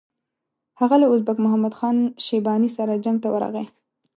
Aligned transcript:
هغه 0.79 0.95
له 1.01 1.07
ازبک 1.13 1.37
محمد 1.45 1.73
خان 1.79 1.97
شیباني 2.25 2.69
سره 2.77 3.01
جنګ 3.05 3.17
ته 3.23 3.27
ورغی. 3.31 3.65